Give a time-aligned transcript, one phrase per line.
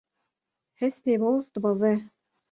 [0.79, 1.93] Hespê boz dibeze.